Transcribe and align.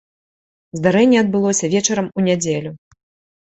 Здарэнне 0.77 1.21
адбылося 1.23 1.71
вечарам 1.77 2.11
у 2.17 2.27
нядзелю. 2.33 2.77